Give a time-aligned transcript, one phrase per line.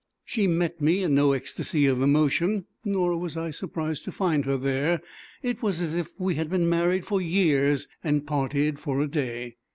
[0.25, 4.57] She met me in no ecstasy of emotion, nor was I surprised to find her
[4.57, 4.99] there;
[5.43, 9.57] it was as if we had been married for years and parted for a day.